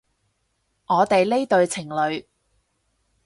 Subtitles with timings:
[0.87, 2.27] 我哋呢對情侣